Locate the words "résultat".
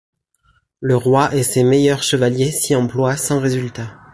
3.39-3.99